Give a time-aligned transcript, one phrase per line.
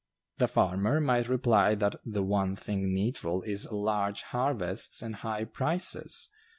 [0.39, 6.31] The farmer might reply, that 'the one thing needful is large harvests and high prices.